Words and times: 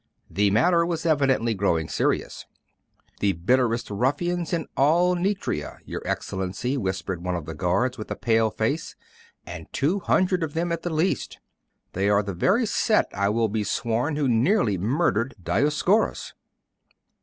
The 0.31 0.49
matter 0.49 0.83
was 0.83 1.05
evidently 1.05 1.53
growing 1.53 1.87
serious. 1.87 2.47
'The 3.19 3.33
bitterest 3.33 3.91
ruffians 3.91 4.51
in 4.51 4.65
all 4.75 5.13
Nitria, 5.13 5.77
your 5.85 6.01
Excellency,' 6.07 6.75
whispered 6.75 7.23
one 7.23 7.35
of 7.35 7.45
the 7.45 7.53
guards, 7.53 7.99
with 7.99 8.09
a 8.09 8.15
pale 8.15 8.49
face; 8.49 8.95
'and 9.45 9.71
two 9.71 9.99
hundred 9.99 10.41
of 10.41 10.55
them 10.55 10.71
at 10.71 10.81
the 10.81 10.89
least. 10.89 11.37
The 11.93 12.23
very 12.35 12.65
same 12.65 12.65
set, 12.75 13.11
I 13.13 13.29
will 13.29 13.47
be 13.47 13.63
sworn, 13.63 14.15
who 14.15 14.27
nearly 14.27 14.75
murdered 14.75 15.35
Dioscuros. 15.39 16.33